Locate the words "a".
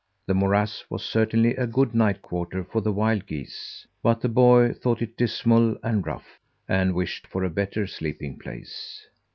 1.55-1.67, 7.43-7.51